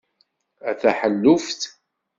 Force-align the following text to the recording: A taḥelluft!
A 0.69 0.71
taḥelluft! 0.81 1.61